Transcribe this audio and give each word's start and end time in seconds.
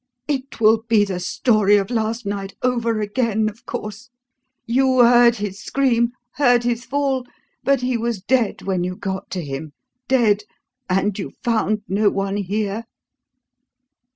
"It 0.27 0.59
will 0.59 0.81
be 0.87 1.05
the 1.05 1.19
story 1.19 1.77
of 1.77 1.91
last 1.91 2.25
night 2.25 2.55
over 2.63 3.01
again, 3.01 3.47
of 3.49 3.67
course? 3.67 4.09
You 4.65 5.01
heard 5.03 5.35
his 5.35 5.59
scream, 5.59 6.13
heard 6.37 6.63
his 6.63 6.83
fall, 6.85 7.27
but 7.63 7.81
he 7.81 7.97
was 7.97 8.19
dead 8.19 8.63
when 8.63 8.83
you 8.83 8.95
got 8.95 9.29
to 9.29 9.45
him 9.45 9.73
dead 10.07 10.41
and 10.89 11.19
you 11.19 11.33
found 11.43 11.83
no 11.87 12.09
one 12.09 12.37
here?" 12.37 12.85